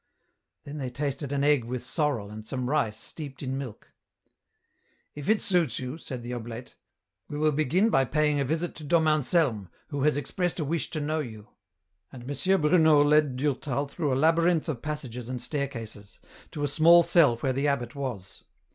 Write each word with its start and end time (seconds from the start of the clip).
Then 0.63 0.79
they 0.79 0.89
tasted 0.89 1.31
an 1.31 1.43
egg 1.43 1.63
with 1.63 1.83
sorrel 1.83 2.31
and 2.31 2.43
some 2.43 2.67
rice 2.71 2.97
steeped 2.97 3.43
in 3.43 3.55
milk." 3.55 3.93
If 5.13 5.29
it 5.29 5.43
suits 5.43 5.77
you," 5.77 5.99
said 5.99 6.23
the 6.23 6.31
obkte," 6.31 6.73
we 7.29 7.37
will 7.37 7.51
begin 7.51 7.91
by 7.91 8.05
paying 8.05 8.39
a 8.39 8.43
visit 8.43 8.73
to 8.77 8.83
Dom 8.83 9.07
Anselm, 9.07 9.69
who 9.89 10.01
has 10.01 10.17
expressed 10.17 10.59
a 10.59 10.65
wish 10.65 10.89
to 10.89 10.99
know 11.01 11.19
you." 11.19 11.49
And 12.11 12.23
M. 12.27 12.61
Bruno 12.61 13.03
led 13.03 13.35
Durtal 13.35 13.85
through 13.87 14.11
a 14.11 14.17
labyrinth 14.17 14.67
of 14.67 14.81
passages 14.81 15.29
and 15.29 15.39
staircases 15.39 16.19
to 16.49 16.63
a 16.63 16.67
small 16.67 17.03
cell 17.03 17.35
where 17.37 17.53
the 17.53 17.67
abbot 17.67 17.93
was. 17.93 18.43